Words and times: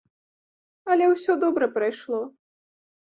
Але 0.95 1.05
ўсё 1.13 1.31
добра 1.43 1.65
прайшло. 1.79 2.21